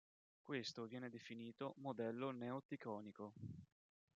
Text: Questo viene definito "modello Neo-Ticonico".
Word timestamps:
Questo 0.41 0.85
viene 0.87 1.11
definito 1.11 1.75
"modello 1.77 2.31
Neo-Ticonico". 2.31 3.35